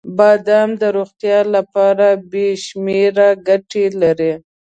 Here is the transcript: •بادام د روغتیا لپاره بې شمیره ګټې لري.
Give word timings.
•بادام 0.17 0.69
د 0.81 0.83
روغتیا 0.95 1.39
لپاره 1.55 2.07
بې 2.31 2.47
شمیره 2.65 3.29
ګټې 3.47 3.85
لري. 4.01 4.33